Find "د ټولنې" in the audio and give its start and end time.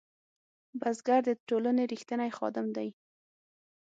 1.27-1.83